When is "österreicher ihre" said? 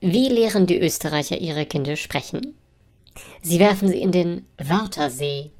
0.78-1.66